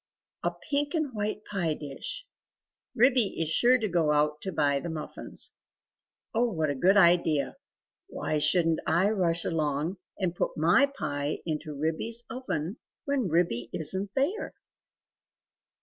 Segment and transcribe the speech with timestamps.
[0.41, 2.25] A pink and white pie dish!
[2.95, 5.51] Ribby is sure to go out to buy the muffins.....
[6.33, 7.57] Oh what a good idea!
[8.07, 14.09] Why shouldn't I rush along and put my pie into Ribby's oven when Ribby isn't
[14.15, 14.55] there?"